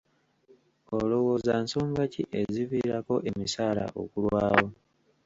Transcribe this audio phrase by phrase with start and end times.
[0.97, 4.67] Olowooza nsonga ki eziviirako emisaala okulwawo.